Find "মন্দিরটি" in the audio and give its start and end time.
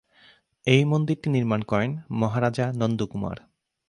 0.85-1.27